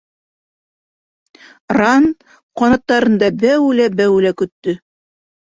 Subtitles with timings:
[1.79, 2.09] Ранн
[2.63, 4.77] ҡанаттарында бәүелә-бәүелә көттө.